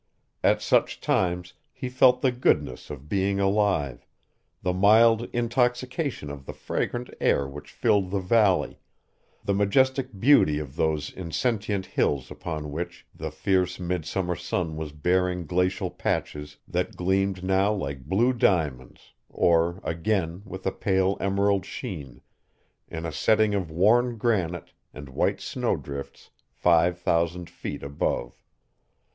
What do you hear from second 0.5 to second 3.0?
such times he felt the goodness